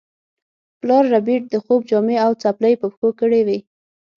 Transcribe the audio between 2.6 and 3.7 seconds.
په پښو کړې وې